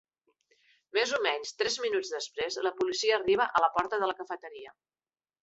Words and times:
Més 0.97 1.11
o 1.17 1.19
menys 1.25 1.53
tres 1.59 1.77
minuts 1.83 2.09
després, 2.15 2.57
la 2.69 2.73
policia 2.81 3.15
arriba 3.19 3.49
a 3.59 3.63
la 3.67 3.71
porta 3.77 4.01
de 4.05 4.11
la 4.13 4.19
cafeteria. 4.25 4.77